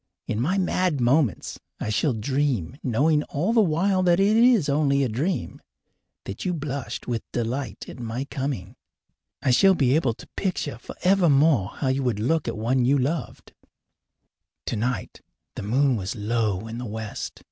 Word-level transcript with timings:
In 0.25 0.41
my 0.41 0.57
mad 0.57 0.99
moments 0.99 1.59
I 1.79 1.89
shall 1.91 2.13
dream, 2.13 2.75
knowing 2.81 3.21
all 3.25 3.53
the 3.53 3.61
while 3.61 4.01
that 4.01 4.19
it 4.19 4.35
is 4.35 4.67
only 4.67 5.03
a 5.03 5.07
dream, 5.07 5.61
that 6.25 6.43
you 6.43 6.55
blushed 6.55 7.07
with 7.07 7.21
delight 7.31 7.87
at 7.87 7.99
my 7.99 8.25
coming. 8.25 8.75
I 9.43 9.51
shall 9.51 9.75
be 9.75 9.95
able 9.95 10.15
to 10.15 10.27
picture 10.35 10.79
forevermore 10.79 11.69
how 11.75 11.89
you 11.89 12.01
would 12.01 12.19
look 12.19 12.47
at 12.47 12.57
one 12.57 12.83
you 12.83 12.97
loved. 12.97 13.53
Tonight 14.65 15.21
the 15.55 15.61
moon 15.61 15.95
was 15.97 16.15
low 16.15 16.65
in 16.67 16.79
the 16.79 16.85
west. 16.87 17.39